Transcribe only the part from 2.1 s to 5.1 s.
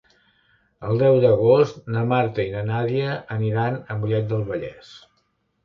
Marta i na Nàdia aniran a Mollet del Vallès.